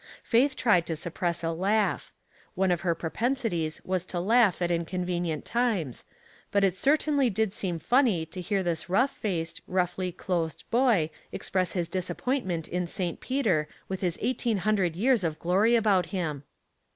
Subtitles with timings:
[0.23, 2.11] Faith tried to suppress a laugh;
[2.55, 6.05] one of her propensities was to laugh at inconvenient times,
[6.51, 11.73] but it certainly did seem funny to hear this rough faced, roughly clothed boy express
[11.73, 13.19] his disappointment in St.
[13.21, 16.45] Peter with his eighteen hundred years of glory about him.